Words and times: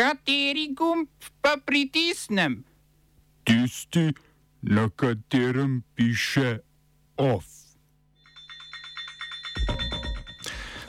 Kateri 0.00 0.70
gumb 0.72 1.08
pa 1.44 1.58
pritisnem? 1.60 2.62
Tisti, 3.44 4.12
na 4.62 4.88
katerem 4.88 5.82
piše 5.94 6.58
OF. 7.16 7.44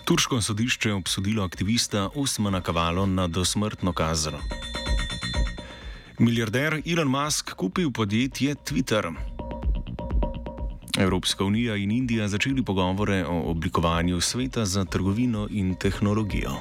Turško 0.06 0.42
sodišče 0.42 0.90
je 0.90 0.94
obsodilo 0.94 1.44
aktivista 1.44 2.10
Osmana 2.16 2.62
Kavalo 2.62 3.06
na 3.06 3.28
dosmrtno 3.28 3.94
kazen. 3.94 4.34
Milijarder 6.20 6.82
Elon 6.86 7.08
Musk 7.08 7.52
kupil 7.54 7.92
podjetje 7.92 8.56
Twitter. 8.56 9.12
Evropska 11.00 11.44
unija 11.44 11.76
in 11.76 11.92
Indija 11.92 12.28
začeli 12.28 12.64
pogovore 12.64 13.26
o 13.26 13.42
oblikovanju 13.52 14.22
sveta 14.22 14.66
za 14.66 14.86
trgovino 14.86 15.48
in 15.52 15.76
tehnologijo. 15.76 16.52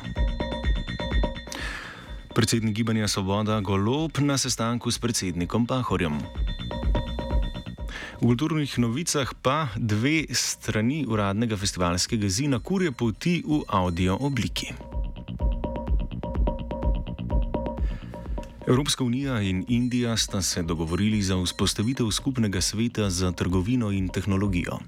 Predsednik 2.40 2.72
Gibanja 2.72 3.04
Svoboda 3.04 3.60
Golob 3.60 4.16
na 4.24 4.40
sestanku 4.40 4.88
s 4.88 4.96
predsednikom 4.96 5.68
Pahorjem. 5.68 6.16
V 8.16 8.32
kulturnih 8.32 8.80
novicah 8.80 9.28
pa 9.44 9.68
dve 9.76 10.24
strani 10.32 11.04
uradnega 11.04 11.60
festivalskega 11.60 12.32
zina 12.32 12.56
kurje 12.56 12.96
poti 12.96 13.44
v 13.44 13.60
audio 13.68 14.16
obliki. 14.16 14.72
Evropska 18.70 19.04
unija 19.04 19.40
in 19.42 19.64
Indija 19.68 20.16
sta 20.16 20.42
se 20.42 20.62
dogovorili 20.62 21.22
za 21.22 21.42
vzpostavitev 21.44 22.10
skupnega 22.10 22.60
sveta 22.60 23.10
za 23.10 23.32
trgovino 23.32 23.90
in 23.90 24.08
tehnologijo. 24.08 24.78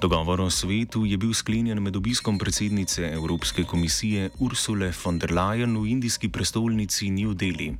Dogovor 0.00 0.40
o 0.40 0.50
svetu 0.50 1.04
je 1.04 1.16
bil 1.16 1.34
sklenjen 1.34 1.82
med 1.82 1.96
obiskom 1.96 2.38
predsednice 2.38 3.10
Evropske 3.12 3.64
komisije 3.64 4.30
Ursule 4.38 4.92
von 5.04 5.18
der 5.18 5.32
Leyen 5.32 5.82
v 5.82 5.86
indijski 5.86 6.28
prestolnici 6.28 7.10
New 7.10 7.34
Delhi, 7.34 7.76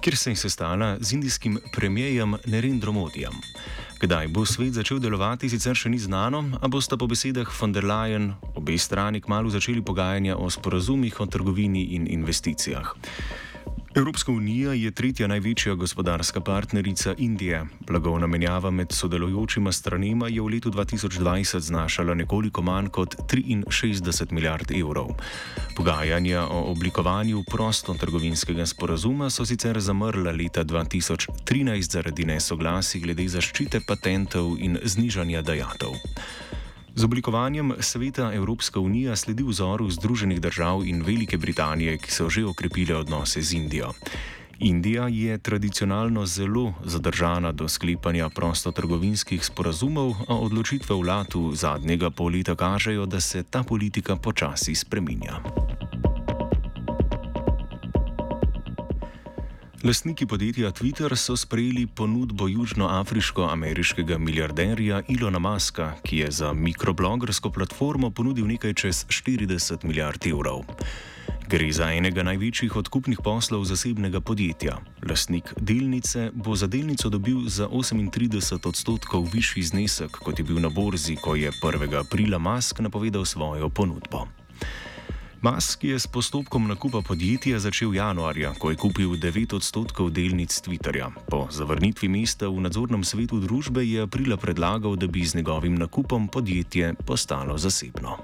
kjer 0.00 0.16
se 0.16 0.30
je 0.30 0.36
sestala 0.36 0.96
z 1.00 1.12
indijskim 1.12 1.58
premijejem 1.72 2.34
Nerendro 2.46 2.92
Modijem. 2.92 3.32
Kdaj 4.00 4.28
bo 4.28 4.44
svet 4.44 4.72
začel 4.72 4.98
delovati, 4.98 5.48
sicer 5.48 5.76
še 5.76 5.88
ni 5.88 5.98
znano, 5.98 6.42
a 6.60 6.68
bosta 6.68 6.96
po 6.96 7.06
besedah 7.06 7.60
von 7.60 7.72
der 7.72 7.86
Leyen 7.86 8.32
obe 8.54 8.78
strani 8.78 9.20
kmalo 9.20 9.50
začeli 9.50 9.82
pogajanja 9.82 10.36
o 10.36 10.50
sporazumih 10.50 11.20
o 11.20 11.26
trgovini 11.26 11.94
in 11.94 12.10
investicijah. 12.10 12.90
Evropska 13.96 14.32
unija 14.32 14.72
je 14.72 14.90
tretja 14.90 15.26
največja 15.26 15.74
gospodarska 15.74 16.40
partnerica 16.40 17.14
Indije. 17.18 17.62
Blagovna 17.80 18.26
menjava 18.26 18.70
med 18.70 18.92
sodelujočima 18.92 19.72
stranima 19.72 20.28
je 20.28 20.40
v 20.40 20.50
letu 20.52 20.70
2020 20.70 21.58
znašala 21.58 22.14
nekoliko 22.14 22.62
manj 22.62 22.88
kot 22.88 23.16
63 23.16 24.32
milijard 24.32 24.70
evrov. 24.70 25.08
Pogajanja 25.76 26.42
o 26.42 26.62
oblikovanju 26.72 27.42
prostotrgovinskega 27.50 28.66
sporazuma 28.66 29.30
so 29.30 29.46
sicer 29.46 29.80
zamrla 29.80 30.32
leta 30.32 30.64
2013 30.64 31.92
zaradi 31.92 32.24
nesoglasij 32.24 33.00
glede 33.00 33.28
zaščite 33.28 33.80
patentov 33.88 34.58
in 34.58 34.78
znižanja 34.84 35.42
dajatov. 35.42 35.96
Z 36.96 37.04
oblikovanjem 37.04 37.74
sveta 37.80 38.32
Evropska 38.32 38.80
unija 38.80 39.16
sledi 39.16 39.44
vzoru 39.44 39.90
Združenih 39.90 40.40
držav 40.40 40.86
in 40.86 41.02
Velike 41.02 41.36
Britanije, 41.36 41.98
ki 41.98 42.10
so 42.10 42.30
že 42.32 42.44
okrepile 42.44 42.96
odnose 42.96 43.42
z 43.42 43.52
Indijo. 43.52 43.92
Indija 44.58 45.08
je 45.08 45.38
tradicionalno 45.38 46.26
zelo 46.26 46.72
zadržana 46.84 47.52
do 47.52 47.68
sklepanja 47.68 48.28
prostotrgovinskih 48.28 49.44
sporazumov, 49.44 50.16
a 50.28 50.34
odločitve 50.40 50.96
vladu 50.96 51.52
zadnjega 51.54 52.10
pol 52.10 52.32
leta 52.32 52.54
kažejo, 52.54 53.06
da 53.06 53.20
se 53.20 53.42
ta 53.42 53.62
politika 53.62 54.16
počasi 54.16 54.74
spreminja. 54.74 55.75
Lastniki 59.86 60.26
podjetja 60.26 60.72
Twitter 60.72 61.16
so 61.16 61.36
sprejeli 61.36 61.86
ponudbo 61.86 62.48
južnoafriško-ameriškega 62.48 64.18
milijarderja 64.18 65.02
Ilona 65.08 65.38
Maska, 65.38 65.92
ki 66.02 66.16
je 66.16 66.30
za 66.30 66.52
mikroblogersko 66.52 67.50
platformo 67.50 68.10
ponudil 68.10 68.46
nekaj 68.46 68.74
čez 68.74 69.04
40 69.06 69.84
milijard 69.84 70.26
evrov. 70.26 70.64
Gre 71.48 71.72
za 71.72 71.92
enega 71.92 72.22
največjih 72.22 72.76
odkupnih 72.76 73.20
poslov 73.24 73.62
zasebnega 73.64 74.20
podjetja. 74.20 74.80
Lastnik 75.08 75.54
delnice 75.60 76.30
bo 76.34 76.56
za 76.56 76.66
delnico 76.66 77.08
dobil 77.08 77.46
za 77.46 77.68
38 77.68 78.68
odstotkov 78.68 79.28
višji 79.32 79.62
znesek, 79.62 80.10
kot 80.10 80.38
je 80.38 80.44
bil 80.44 80.58
na 80.58 80.68
borzi, 80.68 81.14
ko 81.16 81.34
je 81.34 81.52
1. 81.62 82.00
aprila 82.00 82.38
Mask 82.38 82.80
napovedal 82.80 83.24
svojo 83.24 83.68
ponudbo. 83.68 84.26
Musk 85.46 85.84
je 85.84 85.94
s 85.94 86.10
postopkom 86.10 86.66
nakupa 86.66 87.06
podjetja 87.06 87.58
začel 87.62 87.94
januarja, 87.94 88.50
ko 88.58 88.74
je 88.74 88.76
kupil 88.82 89.14
9 89.14 89.54
odstotkov 89.54 90.10
delnic 90.10 90.50
Twitterja. 90.50 91.06
Po 91.30 91.46
zavrnitvi 91.46 92.10
mesta 92.10 92.50
v 92.50 92.66
nadzornem 92.66 93.06
svetu 93.06 93.38
družbe 93.38 93.86
je 93.86 94.02
aprila 94.02 94.34
predlagal, 94.34 94.98
da 94.98 95.06
bi 95.06 95.22
z 95.22 95.38
njegovim 95.38 95.78
nakupom 95.78 96.26
podjetje 96.26 96.98
postalo 97.06 97.54
zasebno. 97.58 98.18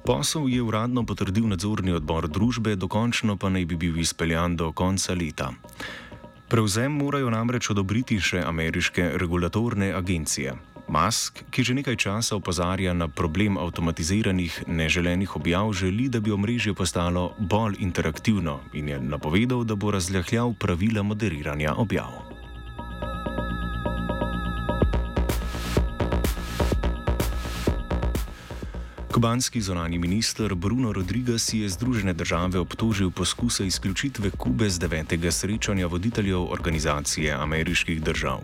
Posel 0.00 0.48
je 0.48 0.64
uradno 0.64 1.04
potrdil 1.04 1.52
nadzorni 1.52 1.92
odbor 1.92 2.32
družbe, 2.32 2.80
dokončno 2.80 3.36
pa 3.36 3.52
naj 3.52 3.68
bi 3.68 3.76
bil 3.76 4.00
izpeljan 4.00 4.56
do 4.56 4.72
konca 4.72 5.12
leta. 5.12 5.52
Prevzem 6.48 6.96
morajo 6.96 7.28
namreč 7.28 7.76
odobriti 7.76 8.16
še 8.16 8.40
ameriške 8.40 9.20
regulatorne 9.20 9.92
agencije. 9.92 10.69
Musk, 10.90 11.46
ki 11.54 11.62
že 11.62 11.74
nekaj 11.78 11.96
časa 11.96 12.34
opozarja 12.34 12.90
na 12.90 13.06
problem 13.06 13.54
avtomatiziranih 13.54 14.66
neželenih 14.66 15.36
objav, 15.38 15.70
želi, 15.72 16.08
da 16.10 16.18
bi 16.20 16.34
omrežje 16.34 16.74
postalo 16.74 17.30
bolj 17.38 17.78
interaktivno 17.78 18.58
in 18.74 18.88
je 18.88 18.98
napovedal, 18.98 19.62
da 19.64 19.78
bo 19.78 19.94
razljahljal 19.94 20.54
pravila 20.58 21.02
moderiranja 21.02 21.78
objav. 21.78 22.10
Kubanski 29.14 29.60
zonani 29.60 29.98
minister 29.98 30.54
Bruno 30.54 30.92
Rodriguez 30.92 31.54
je 31.54 31.68
Združene 31.68 32.12
države 32.12 32.58
obtožil 32.58 33.10
poskuse 33.10 33.66
izključitve 33.66 34.30
Kube 34.30 34.70
z 34.70 34.78
devetega 34.78 35.30
srečanja 35.30 35.86
voditeljev 35.86 36.52
organizacije 36.52 37.34
ameriških 37.34 38.02
držav. 38.02 38.40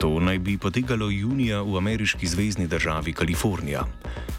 To 0.00 0.16
naj 0.20 0.38
bi 0.38 0.56
potekalo 0.58 1.10
junija 1.10 1.60
v 1.62 1.76
ameriški 1.76 2.26
zvezdni 2.26 2.66
državi 2.66 3.12
Kalifornija. 3.12 3.82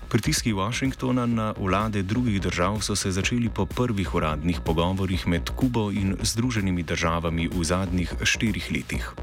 Pritiski 0.10 0.54
Washingtona 0.54 1.26
na 1.26 1.54
vlade 1.58 2.02
drugih 2.02 2.42
držav 2.42 2.80
so 2.82 2.96
se 2.96 3.12
začeli 3.12 3.50
po 3.50 3.66
prvih 3.66 4.16
uradnih 4.16 4.60
pogovorih 4.66 5.28
med 5.28 5.50
Kubo 5.56 5.92
in 5.92 6.18
Združenimi 6.22 6.84
državami 6.84 7.48
v 7.54 7.64
zadnjih 7.64 8.14
štirih 8.24 8.72
letih. 8.72 9.14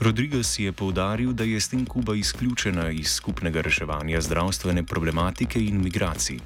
Rodriguez 0.00 0.58
je 0.58 0.72
povdaril, 0.72 1.32
da 1.32 1.44
je 1.44 1.60
s 1.60 1.68
tem 1.68 1.86
Kuba 1.86 2.14
izključena 2.14 2.90
iz 2.90 3.10
skupnega 3.10 3.60
reševanja 3.60 4.20
zdravstvene 4.20 4.82
problematike 4.82 5.64
in 5.64 5.82
migracij. 5.82 6.38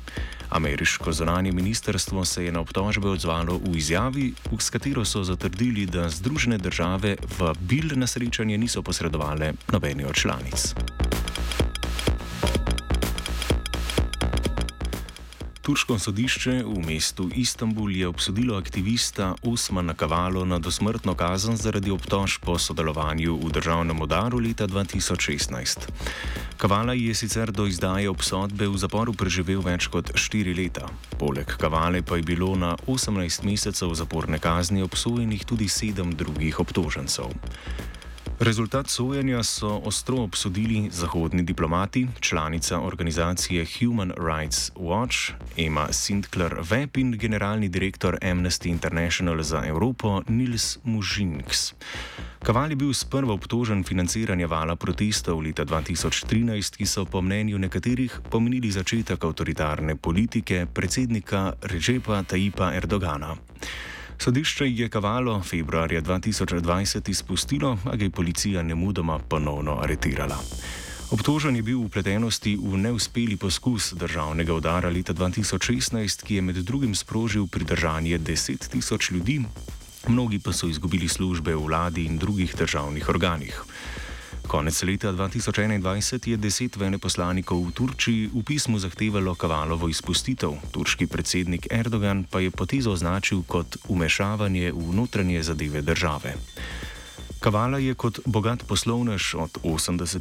Ameriško 0.51 1.13
zonanje 1.13 1.53
ministrstvo 1.53 2.25
se 2.25 2.45
je 2.45 2.53
na 2.53 2.61
obtožbe 2.61 3.09
odzvalo 3.09 3.61
v 3.65 3.77
izjavi, 3.77 4.33
s 4.59 4.71
katero 4.71 5.05
so 5.05 5.25
zatrdili, 5.25 5.87
da 5.87 6.09
Združene 6.09 6.59
države 6.59 7.17
v 7.39 7.53
bil 7.61 7.93
na 7.95 8.07
srečanje 8.07 8.59
niso 8.59 8.83
posredovale 8.83 9.53
nobeni 9.73 10.05
od 10.05 10.15
članic. 10.15 10.75
Turško 15.62 15.95
sodišče 15.99 16.65
v 16.67 16.81
mestu 16.87 17.31
Istanbul 17.34 17.91
je 17.95 18.09
obsodilo 18.09 18.56
aktivista 18.59 19.34
Usmana 19.43 19.95
Kavalo 19.95 20.45
na 20.45 20.59
dosmrtno 20.59 21.15
kazen 21.15 21.56
zaradi 21.56 21.91
obtožb 21.91 22.43
po 22.43 22.59
sodelovanju 22.59 23.37
v 23.39 23.50
državnem 23.55 24.01
udaru 24.03 24.41
leta 24.43 24.67
2016. 24.67 25.87
Kavala 26.59 26.99
je 26.99 27.15
sicer 27.15 27.53
do 27.55 27.67
izdaje 27.67 28.11
obsodbe 28.11 28.67
v 28.67 28.75
zaporu 28.75 29.15
preživel 29.15 29.62
več 29.62 29.87
kot 29.87 30.11
4 30.19 30.51
leta. 30.51 30.91
Poleg 31.15 31.47
Kavale 31.47 32.03
pa 32.03 32.19
je 32.19 32.27
bilo 32.27 32.59
na 32.59 32.75
18 32.91 33.47
mesecev 33.47 33.95
zaporne 33.95 34.42
kazni 34.42 34.83
obsojenih 34.83 35.47
tudi 35.47 35.71
sedem 35.71 36.10
drugih 36.10 36.59
obtožencev. 36.59 37.31
Rezultat 38.41 38.91
sojenja 38.91 39.43
so 39.43 39.81
ostro 39.84 40.17
obsodili 40.23 40.89
zahodni 40.91 41.43
diplomati, 41.43 42.07
članica 42.21 42.81
organizacije 42.81 43.67
Human 43.79 44.13
Rights 44.17 44.71
Watch, 44.77 45.17
Emma 45.57 45.93
Sindler 45.93 46.55
Webb 46.71 46.99
in 47.01 47.19
generalni 47.19 47.69
direktor 47.69 48.19
Amnesty 48.23 48.69
International 48.69 49.43
za 49.43 49.63
Evropo 49.67 50.23
Nils 50.29 50.79
Mužinks. 50.84 51.75
Kaval 52.43 52.71
je 52.71 52.77
bil 52.77 52.95
sprva 52.95 53.33
obtožen 53.33 53.84
financiranja 53.84 54.47
vala 54.47 54.77
protestov 54.77 55.41
leta 55.41 55.65
2013, 55.65 56.77
ki 56.77 56.87
so 56.87 57.05
po 57.05 57.23
mnenju 57.23 57.59
nekaterih 57.59 58.21
pomenili 58.31 58.71
začetek 58.71 59.25
avtoritarne 59.25 59.97
politike 59.97 60.67
predsednika 60.75 61.53
Režepa 61.63 62.23
Tajipa 62.23 62.73
Erdogana. 62.75 63.37
Sodišče 64.22 64.69
je 64.71 64.89
Kavalo 64.89 65.42
februarja 65.42 66.01
2020 66.03 67.10
izpustilo, 67.10 67.78
a 67.84 67.97
ga 67.97 68.04
je 68.04 68.10
policija 68.10 68.63
nemudoma 68.63 69.19
ponovno 69.19 69.80
aretirala. 69.83 70.39
Obtožen 71.10 71.57
je 71.57 71.63
bil 71.63 71.80
v 71.83 71.89
pletenosti 71.89 72.54
v 72.54 72.78
neuspeli 72.78 73.36
poskus 73.36 73.92
državnega 73.98 74.54
udara 74.54 74.91
leta 74.95 75.13
2016, 75.13 76.22
ki 76.22 76.34
je 76.34 76.42
med 76.42 76.57
drugim 76.63 76.95
sprožil 76.95 77.48
pridržanje 77.51 78.19
10 78.19 78.71
tisoč 78.71 79.10
ljudi, 79.10 79.42
mnogi 80.09 80.39
pa 80.39 80.53
so 80.53 80.71
izgubili 80.71 81.09
službe 81.09 81.54
v 81.54 81.66
vladi 81.66 82.07
in 82.07 82.19
drugih 82.19 82.54
državnih 82.54 83.09
organih. 83.09 83.65
Konec 84.53 84.83
leta 84.83 85.13
2021 85.13 86.28
je 86.28 86.37
deset 86.37 86.77
veleposlanikov 86.77 87.57
v 87.57 87.71
Turčiji 87.72 88.28
v 88.37 88.45
pismu 88.45 88.77
zahtevalo 88.77 89.33
Kavalovo 89.33 89.89
izpustitev, 89.89 90.53
turški 90.77 91.09
predsednik 91.09 91.72
Erdogan 91.72 92.28
pa 92.28 92.45
je 92.45 92.53
potezo 92.53 92.93
označil 92.93 93.49
kot 93.49 93.81
umešavanje 93.89 94.77
v 94.77 94.93
notranje 94.93 95.41
zadeve 95.41 95.81
države. 95.81 96.37
Kavala 97.41 97.81
je 97.81 97.97
kot 97.97 98.21
bogat 98.28 98.60
poslovnež 98.69 99.34
od 99.41 99.57
80. 99.65 100.21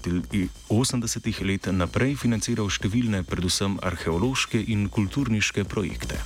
80 0.72 1.44
let 1.44 1.68
naprej 1.68 2.16
financiral 2.16 2.72
številne, 2.72 3.28
predvsem 3.28 3.84
arheološke 3.84 4.64
in 4.64 4.88
kulturniške 4.88 5.68
projekte. 5.68 6.24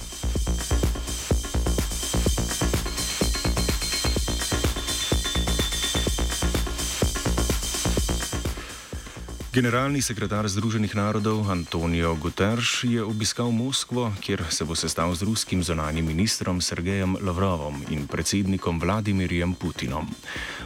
Generalni 9.56 10.04
sekretar 10.04 10.44
Združenih 10.52 10.92
narodov 11.00 11.48
Antonijo 11.48 12.12
Guterres 12.20 12.84
je 12.84 13.00
obiskal 13.00 13.56
Moskvo, 13.56 14.12
kjer 14.20 14.44
se 14.52 14.68
bo 14.68 14.76
sestal 14.76 15.16
z 15.16 15.24
ruskim 15.24 15.64
zonanjim 15.64 16.04
ministrom 16.04 16.60
Sergejem 16.60 17.16
Lavrovom 17.24 17.80
in 17.88 18.04
predsednikom 18.04 18.84
Vladimirjem 18.84 19.56
Putinom. 19.56 20.12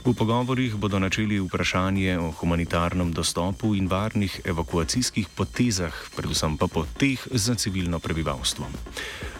V 0.01 0.13
pogovorjih 0.17 0.73
bodo 0.73 0.97
načeli 0.97 1.37
vprašanje 1.37 2.17
o 2.17 2.33
humanitarnem 2.33 3.13
dostopu 3.13 3.75
in 3.77 3.85
varnih 3.85 4.41
evakuacijskih 4.41 5.29
potezah, 5.37 5.93
predvsem 6.17 6.57
pa 6.57 6.65
poteh 6.65 7.29
za 7.29 7.53
civilno 7.53 7.99
prebivalstvo. 8.01 8.65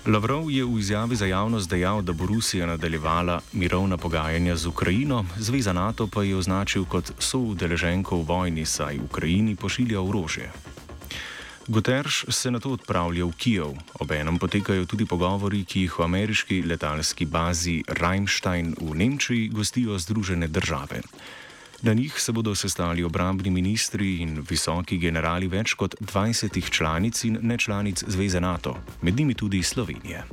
Lavrov 0.09 0.49
je 0.49 0.65
v 0.65 0.81
izjavi 0.81 1.13
za 1.15 1.29
javnost 1.29 1.69
dejal, 1.69 2.01
da 2.01 2.13
bo 2.17 2.25
Rusija 2.25 2.65
nadaljevala 2.65 3.41
mirovna 3.53 3.97
pogajanja 3.97 4.55
z 4.55 4.65
Ukrajino, 4.65 5.25
Zveza 5.37 5.73
NATO 5.73 6.07
pa 6.07 6.23
je 6.23 6.33
označil 6.35 6.85
kot 6.89 7.11
soudeleženko 7.19 8.17
v 8.17 8.25
vojni, 8.25 8.65
saj 8.65 8.97
Ukrajini 9.05 9.55
pošilja 9.55 10.01
orožje. 10.01 10.49
Guterres 11.67 12.25
se 12.29 12.51
na 12.51 12.59
to 12.59 12.73
odpravlja 12.73 13.25
v 13.25 13.33
Kijev, 13.37 13.77
obenem 13.99 14.39
potekajo 14.41 14.89
tudi 14.89 15.05
pogovori, 15.05 15.61
ki 15.65 15.85
jih 15.85 15.99
v 15.99 16.03
ameriški 16.03 16.61
letalski 16.65 17.25
bazi 17.29 17.83
Rheinstein 17.87 18.73
v 18.81 18.95
Nemčiji 18.97 19.53
gostijo 19.53 19.99
Združene 19.99 20.47
države. 20.47 21.05
Na 21.81 21.93
njih 21.93 22.13
se 22.21 22.31
bodo 22.31 22.55
sestali 22.55 23.03
obrambni 23.03 23.49
ministri 23.49 24.17
in 24.21 24.41
visoki 24.49 24.97
generali 24.97 25.47
več 25.47 25.73
kot 25.79 25.95
20 26.01 26.59
članic 26.69 27.23
in 27.23 27.37
nečlanic 27.41 28.03
Zveze 28.07 28.41
NATO, 28.41 28.75
med 29.01 29.15
njimi 29.15 29.33
tudi 29.33 29.63
Slovenije. 29.63 30.23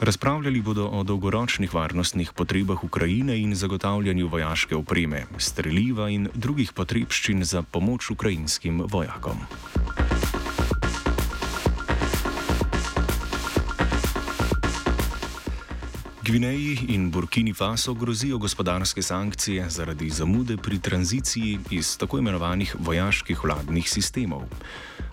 Razpravljali 0.00 0.60
bodo 0.60 0.84
o 0.92 1.02
dolgoročnih 1.02 1.74
varnostnih 1.74 2.32
potrebah 2.32 2.84
Ukrajine 2.84 3.38
in 3.40 3.54
zagotavljanju 3.54 4.28
vojaške 4.28 4.76
opreme, 4.76 5.24
streljiva 5.38 6.10
in 6.10 6.28
drugih 6.34 6.72
potrebščin 6.72 7.44
za 7.44 7.62
pomoč 7.62 8.10
ukrajinskim 8.10 8.82
vojakom. 8.84 9.40
Gvineji 16.26 16.78
in 16.88 17.10
Burkini 17.10 17.52
Faso 17.54 17.94
grozijo 17.94 18.38
gospodarske 18.38 19.02
sankcije 19.02 19.70
zaradi 19.70 20.10
zamude 20.10 20.56
pri 20.56 20.78
tranziciji 20.78 21.58
iz 21.70 21.98
tako 21.98 22.18
imenovanih 22.18 22.74
vojaških 22.78 23.44
vladnih 23.44 23.90
sistemov. 23.90 24.42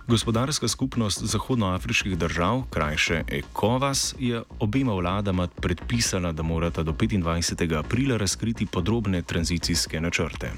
Gospodarska 0.08 0.68
skupnost 0.68 1.24
zahodnoafriških 1.24 2.18
držav, 2.18 2.64
krajše 2.70 3.24
ECOWAS, 3.28 4.16
je 4.20 4.42
obema 4.60 4.94
vladama 4.94 5.48
predpisala, 5.48 6.32
da 6.32 6.44
morata 6.44 6.84
do 6.84 6.92
25. 6.92 7.78
aprila 7.80 8.18
razkriti 8.18 8.66
podrobne 8.66 9.22
tranzicijske 9.22 10.02
načrte. 10.02 10.52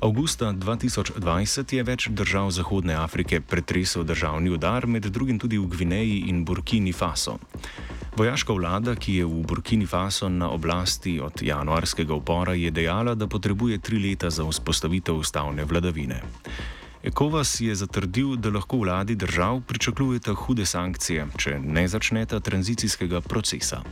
Augusta 0.00 0.52
2020 0.52 1.74
je 1.74 1.82
več 1.82 2.08
držav 2.08 2.50
Zahodne 2.50 2.94
Afrike 2.94 3.40
pretresel 3.40 4.04
državni 4.04 4.50
udar, 4.50 4.86
med 4.86 5.04
drugim 5.04 5.38
tudi 5.38 5.58
v 5.58 5.66
Gvineji 5.66 6.24
in 6.28 6.44
Burkini 6.44 6.92
Faso. 6.92 7.38
Vojaška 8.16 8.52
vlada, 8.52 8.94
ki 8.96 9.14
je 9.14 9.24
v 9.28 9.42
Burkini 9.44 9.86
Faso 9.86 10.28
na 10.28 10.48
oblasti 10.48 11.20
od 11.20 11.42
januarskega 11.42 12.14
upora, 12.14 12.54
je 12.56 12.70
dejala, 12.70 13.12
da 13.14 13.26
potrebuje 13.28 13.78
tri 13.78 13.98
leta 14.00 14.30
za 14.30 14.44
vzpostavitev 14.48 15.20
ustavne 15.20 15.64
vladavine. 15.64 16.22
Ekovas 17.04 17.60
je 17.60 17.74
zatrdil, 17.74 18.36
da 18.36 18.48
lahko 18.50 18.78
vladi 18.80 19.14
držav 19.14 19.60
pričakujete 19.68 20.32
hude 20.32 20.64
sankcije, 20.66 21.26
če 21.36 21.58
ne 21.60 21.88
začneta 21.88 22.40
tranzicijskega 22.40 23.20
procesa. 23.20 23.82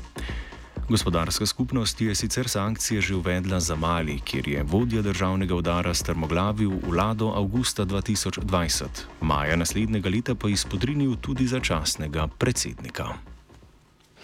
Gospodarska 0.89 1.47
skupnost 1.47 2.01
je 2.01 2.15
sicer 2.15 2.49
sankcije 2.49 3.01
že 3.01 3.15
uvedla 3.15 3.61
za 3.61 3.77
Mali, 3.77 4.21
kjer 4.25 4.49
je 4.49 4.63
vodja 4.63 5.03
državnega 5.03 5.55
udara 5.55 5.95
strmoglavil 5.95 6.73
vlado 6.89 7.29
avgusta 7.37 7.85
2020, 7.85 9.05
maja 9.21 9.57
naslednjega 9.57 10.09
leta 10.09 10.35
pa 10.35 10.49
izpodrinil 10.49 11.17
tudi 11.21 11.47
začasnega 11.47 12.27
predsednika. 12.39 13.34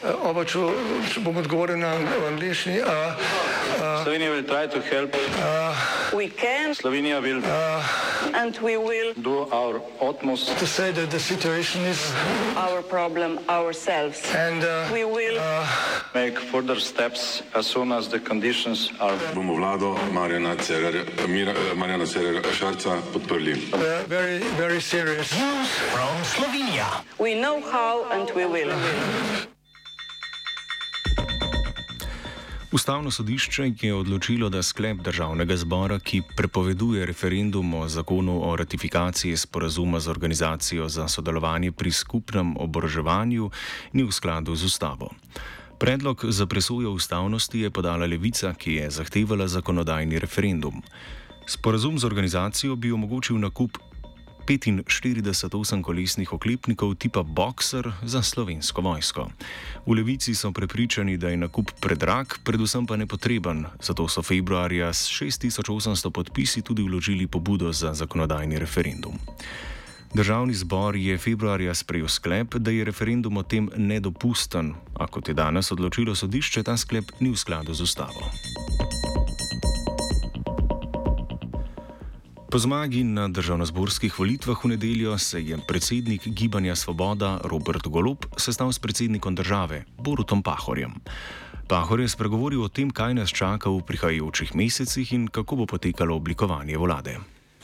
Uh, 0.02 0.16
Oba, 0.30 0.46
če, 0.48 0.60
če 1.12 1.20
bom 1.20 1.36
odgovoril 1.36 1.76
na 1.76 1.90
angliški. 2.30 2.78
Uh, 2.80 2.88
uh, 2.88 4.00
Slovenija 4.00 4.30
will 4.32 4.46
try 4.48 4.66
to 4.66 4.80
help. 4.80 5.12
uh, 5.44 5.76
We 6.16 6.28
can 6.28 6.72
Slovenija 6.74 7.20
will 7.20 7.42
and 8.34 8.56
we 8.64 8.76
will 8.78 9.12
do 9.20 9.44
our 9.52 9.82
utmost 10.00 10.56
to 10.58 10.66
say 10.66 10.90
that 10.92 11.10
the 11.10 11.20
situation 11.20 11.82
is, 11.84 12.00
our 12.56 12.80
problem 12.82 13.38
ourselves. 13.48 14.22
and 14.34 14.64
uh, 14.64 14.88
We 14.92 15.04
will 15.04 15.36
make 16.14 16.38
further 16.38 16.80
steps 16.80 17.42
as 17.54 17.66
soon 17.66 17.92
as 17.92 18.08
the 18.08 18.20
conditions 18.20 18.90
are 19.00 19.16
bomo 19.36 19.54
vlado 19.60 19.94
Marjana 20.16 20.56
Cererja, 20.56 21.04
Mira, 21.28 21.52
eh, 21.52 21.74
Marjana 21.76 22.06
Cererja 22.06 22.42
Šarca 22.56 23.02
podprli. 23.12 23.54
uh, 23.74 24.02
very, 24.08 24.38
very 24.56 24.80
serious. 24.80 25.28
we 27.18 27.34
know 27.34 27.60
how 27.60 28.04
and 28.10 28.30
we 28.34 28.46
will. 28.46 28.72
Ustavno 32.72 33.10
sodišče 33.10 33.72
je 33.82 33.94
odločilo, 33.94 34.48
da 34.48 34.62
sklep 34.62 35.00
državnega 35.02 35.56
zbora, 35.56 35.98
ki 35.98 36.22
prepoveduje 36.36 37.06
referendum 37.06 37.74
o 37.74 37.88
zakonu 37.88 38.36
o 38.46 38.56
ratifikaciji 38.56 39.36
sporazuma 39.36 40.00
z 40.00 40.08
organizacijo 40.08 40.88
za 40.88 41.08
sodelovanje 41.08 41.72
pri 41.72 41.90
skupnem 41.90 42.54
oboroževanju, 42.56 43.50
ni 43.92 44.04
v 44.06 44.12
skladu 44.12 44.54
z 44.54 44.64
ustavo. 44.64 45.10
Predlog 45.78 46.24
za 46.28 46.46
presojo 46.46 46.92
ustavnosti 46.92 47.60
je 47.60 47.70
podala 47.70 48.06
levica, 48.06 48.54
ki 48.54 48.74
je 48.74 48.90
zahtevala 48.90 49.48
zakonodajni 49.48 50.18
referendum. 50.18 50.82
Sporazum 51.46 51.98
z 51.98 52.04
organizacijo 52.04 52.76
bi 52.76 52.92
omogočil 52.92 53.38
nakup 53.38 53.78
45 54.50 55.54
osemkolesnih 55.54 56.32
oklepnikov 56.32 56.94
tipa 56.94 57.22
Boxer 57.22 57.92
za 58.02 58.22
slovensko 58.22 58.82
vojsko. 58.82 59.30
V 59.86 59.92
levici 59.94 60.34
so 60.34 60.50
prepričani, 60.52 61.16
da 61.16 61.28
je 61.28 61.36
nakup 61.36 61.70
predrag, 61.80 62.26
predvsem 62.44 62.86
pa 62.86 62.96
nepotreben, 62.96 63.66
zato 63.82 64.08
so 64.08 64.22
februarja 64.22 64.92
s 64.92 65.06
6800 65.06 66.10
podpisi 66.10 66.62
tudi 66.62 66.82
vložili 66.82 67.26
pobudo 67.26 67.72
za 67.72 67.94
zakonodajni 67.94 68.58
referendum. 68.58 69.18
Državni 70.14 70.54
zbor 70.54 70.96
je 70.96 71.18
februarja 71.18 71.74
sprejel 71.74 72.08
sklep, 72.08 72.54
da 72.54 72.70
je 72.70 72.84
referendum 72.84 73.36
o 73.36 73.42
tem 73.42 73.70
nedopusten, 73.76 74.74
a 74.98 75.06
kot 75.06 75.28
je 75.28 75.34
danes 75.34 75.70
odločilo 75.72 76.14
sodišče, 76.14 76.62
ta 76.62 76.76
sklep 76.76 77.04
ni 77.20 77.30
v 77.30 77.38
skladu 77.38 77.74
z 77.74 77.86
ustavo. 77.86 78.26
Po 82.50 82.58
zmagi 82.58 83.04
na 83.06 83.28
državnozborskih 83.30 84.10
volitvah 84.18 84.58
v 84.64 84.68
nedeljo 84.74 85.14
se 85.18 85.38
je 85.38 85.58
predsednik 85.68 86.26
Gibanja 86.26 86.74
Svoboda 86.74 87.38
Robert 87.44 87.86
Golob 87.86 88.26
sestal 88.34 88.72
s 88.72 88.78
predsednikom 88.78 89.34
države 89.34 89.84
Borutom 89.98 90.42
Pahorjem. 90.42 90.90
Pahor 91.68 92.00
je 92.00 92.08
spregovoril 92.08 92.64
o 92.66 92.68
tem, 92.68 92.90
kaj 92.90 93.14
nas 93.14 93.30
čaka 93.30 93.70
v 93.70 93.86
prihajajočih 93.86 94.54
mesecih 94.58 95.12
in 95.12 95.28
kako 95.30 95.62
bo 95.62 95.66
potekalo 95.66 96.16
oblikovanje 96.16 96.74
vlade. 96.78 97.14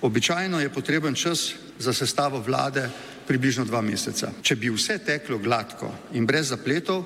Običajno 0.06 0.60
je 0.60 0.70
potreben 0.70 1.18
čas 1.18 1.58
za 1.78 1.92
sestavo 1.92 2.38
vlade 2.38 2.86
približno 3.26 3.64
dva 3.66 3.82
meseca. 3.82 4.30
Če 4.42 4.54
bi 4.54 4.70
vse 4.70 5.02
teklo 5.02 5.42
gladko 5.42 5.90
in 6.14 6.26
brez 6.26 6.54
zapletov, 6.54 7.02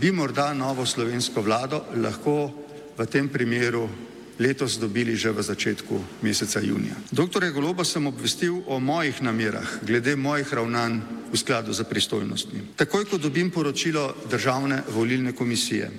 bi 0.00 0.08
morda 0.12 0.54
novo 0.56 0.86
slovensko 0.86 1.44
vlado 1.44 1.84
lahko 1.92 2.48
v 2.96 3.04
tem 3.04 3.28
primeru 3.28 4.08
letos 4.38 4.78
dobili 4.78 5.16
že 5.16 5.34
v 5.34 5.42
začetku 5.42 6.22
meseca 6.22 6.60
junija. 6.62 6.94
Dr. 7.10 7.50
Goloba 7.50 7.84
sem 7.84 8.06
obvestil 8.06 8.62
o 8.66 8.78
mojih 8.80 9.22
namerah 9.22 9.82
glede 9.82 10.16
mojih 10.16 10.46
ravnanj 10.46 11.00
v 11.32 11.36
skladu 11.36 11.72
za 11.72 11.84
pristojnostmi. 11.84 12.74
Takoj, 12.76 13.04
ko 13.04 13.18
dobim 13.18 13.50
poročilo 13.50 14.14
Državne 14.30 14.82
volilne 14.94 15.32
komisije, 15.32 15.90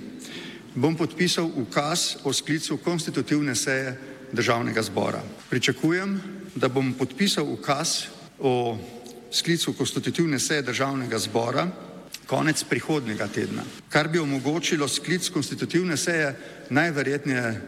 bom 0.74 0.96
podpisal 0.96 1.46
ukaz 1.46 2.16
o 2.24 2.32
sklicu 2.32 2.76
konstitutivne 2.76 3.54
seje 3.54 3.98
državnega 4.32 4.82
zbora. 4.82 5.22
Pričakujem, 5.50 6.20
da 6.54 6.68
bom 6.68 6.92
podpisal 6.94 7.46
ukaz 7.46 8.10
o 8.38 8.78
sklicu 9.30 9.72
konstitutivne 9.72 10.38
seje 10.38 10.62
državnega 10.62 11.18
zbora 11.18 11.68
konec 12.26 12.64
prihodnega 12.64 13.26
tedna, 13.26 13.62
kar 13.88 14.08
bi 14.08 14.18
omogočilo 14.18 14.88
sklic 14.88 15.28
konstitutivne 15.28 15.96
seje 15.96 16.36
najverjetneje 16.70 17.60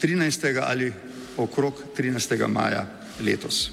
13. 0.00 0.62
ali 0.62 0.92
okrog 1.36 1.74
13. 1.96 2.48
maja 2.48 2.86
letos. 3.20 3.70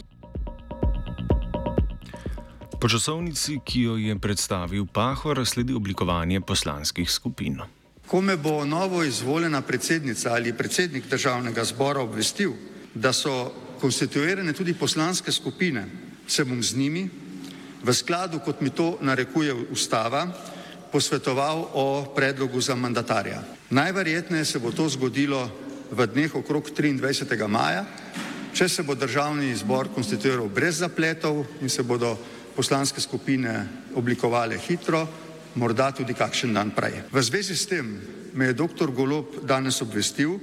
Po 2.81 2.89
časovnici, 2.89 3.59
ki 3.65 3.81
jo 3.81 3.95
je 3.97 4.17
predstavil 4.17 4.85
Pahor, 4.89 5.45
sledi 5.45 5.73
oblikovanje 5.73 6.41
poslanskih 6.41 7.05
skupin. 7.11 7.61
Ko 8.07 8.21
me 8.21 8.37
bo 8.37 8.65
novo 8.65 9.03
izvoljena 9.03 9.61
predsednica 9.61 10.33
ali 10.33 10.53
predsednik 10.53 11.05
državnega 11.07 11.63
zbora 11.63 12.01
obvestil, 12.01 12.51
da 12.93 13.13
so 13.13 13.53
konstituirane 13.79 14.53
tudi 14.53 14.73
poslanske 14.73 15.31
skupine, 15.31 15.85
se 16.27 16.45
bom 16.45 16.63
z 16.63 16.77
njimi 16.77 17.09
v 17.83 17.93
skladu, 17.93 18.39
kot 18.39 18.61
mi 18.61 18.69
to 18.69 18.97
narekuje 19.01 19.53
ustava, 19.53 20.27
posvetoval 20.91 21.69
o 21.73 22.13
predlogu 22.15 22.61
za 22.61 22.75
mandatarja. 22.75 23.43
Najverjetneje 23.69 24.45
se 24.45 24.59
bo 24.59 24.71
to 24.71 24.89
zgodilo 24.89 25.49
v 25.91 26.07
dneh 26.07 26.31
okrog 26.31 26.71
23. 26.71 27.35
maja, 27.51 27.83
če 28.55 28.67
se 28.71 28.83
bo 28.87 28.95
državni 28.95 29.51
zbor 29.59 29.91
konstituiral 29.91 30.47
brez 30.47 30.79
zapletov 30.79 31.43
in 31.59 31.67
se 31.67 31.83
bodo 31.83 32.15
poslanske 32.55 33.03
skupine 33.03 33.51
oblikovale 33.99 34.55
hitro, 34.55 35.03
morda 35.59 35.91
tudi 35.91 36.15
kakšen 36.15 36.55
dan 36.55 36.71
prej. 36.71 37.11
V 37.11 37.19
zvezi 37.19 37.55
s 37.59 37.67
tem 37.67 37.99
me 38.31 38.47
je 38.47 38.55
dr. 38.55 38.87
Golob 38.95 39.43
danes 39.43 39.83
obvestil, 39.83 40.39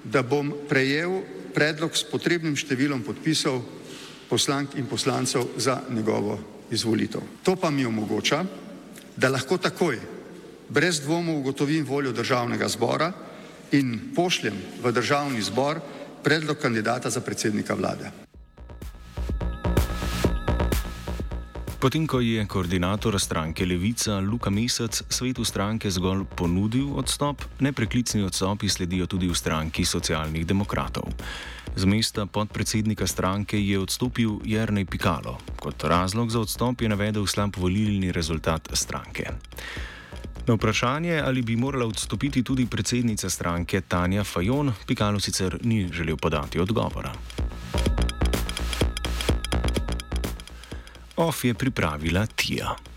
da 0.00 0.24
bom 0.24 0.48
prejel 0.64 1.20
predlog 1.52 1.92
s 1.92 2.08
potrebnim 2.08 2.56
številom 2.56 3.04
podpisov 3.04 3.60
poslank 4.32 4.80
in 4.80 4.88
poslancev 4.88 5.60
za 5.60 5.76
njegovo 5.92 6.40
izvolitev. 6.72 7.20
To 7.44 7.52
pa 7.60 7.68
mi 7.68 7.84
omogoča, 7.84 8.40
da 9.12 9.28
lahko 9.28 9.60
takoj, 9.60 10.00
brez 10.72 11.04
dvomov, 11.04 11.42
ugotovim 11.44 11.84
voljo 11.84 12.16
državnega 12.16 12.68
zbora 12.72 13.12
in 13.72 14.14
pošljem 14.14 14.54
v 14.82 14.92
državni 14.92 15.42
zbor 15.42 15.80
predlog 16.22 16.58
kandidata 16.58 17.10
za 17.10 17.20
predsednika 17.20 17.74
vlade. 17.74 18.10
Potem, 21.80 22.04
ko 22.04 22.20
je 22.20 22.44
koordinator 22.44 23.16
stranke 23.16 23.64
Levica 23.64 24.20
Luka 24.20 24.50
Mesec 24.52 25.00
svetu 25.08 25.44
stranke 25.48 25.88
zgolj 25.88 26.26
ponudil 26.36 26.92
odstop, 26.92 27.40
nepreklicni 27.64 28.20
odstopi 28.20 28.68
sledijo 28.68 29.06
tudi 29.08 29.24
v 29.24 29.32
stranki 29.32 29.84
socialnih 29.88 30.44
demokratov. 30.44 31.08
Z 31.72 31.88
mesta 31.88 32.26
podpredsednika 32.26 33.06
stranke 33.06 33.56
je 33.56 33.80
odstopil 33.80 34.44
Jrnej 34.44 34.84
Pikalo. 34.84 35.40
Kot 35.56 35.80
razlog 35.88 36.28
za 36.28 36.44
odstop 36.44 36.82
je 36.84 36.88
navedel 36.92 37.24
slab 37.24 37.56
volilni 37.56 38.12
rezultat 38.12 38.68
stranke. 38.76 39.32
Na 40.50 40.54
vprašanje, 40.54 41.22
ali 41.24 41.42
bi 41.42 41.56
morala 41.56 41.86
odstopiti 41.86 42.42
tudi 42.42 42.66
predsednica 42.66 43.30
stranke 43.30 43.80
Tanja 43.80 44.24
Fajon, 44.24 44.72
Pikalo 44.86 45.20
sicer 45.20 45.58
ni 45.62 45.88
želel 45.92 46.16
podati 46.16 46.58
odgovora. 46.58 47.12
OF 51.16 51.44
je 51.44 51.54
pripravila 51.54 52.26
Tija. 52.26 52.89